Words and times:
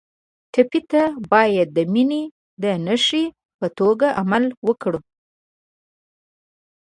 ټپي 0.53 0.81
ته 0.91 1.03
باید 1.31 1.67
د 1.77 1.79
مینې 1.93 2.23
د 2.63 2.65
نښې 2.85 3.25
په 3.59 3.67
توګه 3.79 4.07
عمل 4.21 4.45
وکړو. 4.67 4.99